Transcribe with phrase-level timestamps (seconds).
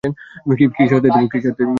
[0.73, 1.07] কী সারতে
[1.07, 1.69] যাব?